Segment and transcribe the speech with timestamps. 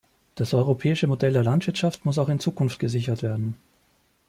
[0.33, 3.53] Das europäische Modell der Landwirtschaft muss auch in Zukunft gesichert werden.